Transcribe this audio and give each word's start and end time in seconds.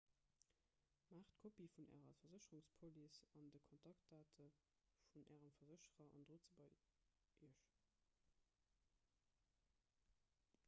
maacht 1.15 1.33
kopië 1.41 1.67
vun 1.73 1.89
ärer 1.97 2.15
versécherungspolice 2.21 3.27
an 3.41 3.51
de 3.55 3.59
kontaktdate 3.67 4.47
vun 5.11 5.29
ärem 5.35 5.53
versécherer 5.71 6.17
an 6.21 6.25
drot 6.31 6.49
se 6.53 6.65
bei 7.43 7.51
iech 7.51 7.67